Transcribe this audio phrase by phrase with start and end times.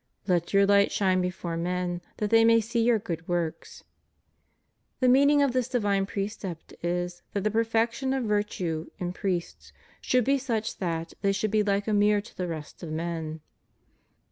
[0.25, 3.83] Let your light shine before men, that they may see your good works.
[4.97, 9.71] ^ The meaning of this divine precept is, that the perfection of virtue in priests
[10.01, 13.41] should be such that they should be like a mirror to the rest of men.